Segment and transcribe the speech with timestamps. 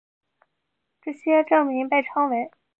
[0.99, 2.49] 这些证明被称为。